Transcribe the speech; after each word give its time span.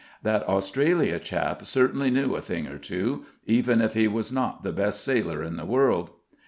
That 0.23 0.49
Australia 0.49 1.19
chap 1.19 1.63
certainly 1.63 2.09
knew 2.09 2.33
a 2.35 2.41
thing 2.41 2.65
or 2.65 2.79
two, 2.79 3.25
even 3.45 3.81
if 3.81 3.93
he 3.93 4.07
was 4.07 4.31
not 4.31 4.63
the 4.63 4.71
best 4.71 5.03
sailor 5.03 5.43
in 5.43 5.57
the 5.57 5.63
world. 5.65 6.09